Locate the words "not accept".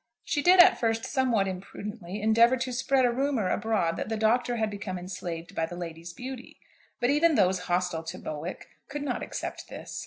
9.03-9.69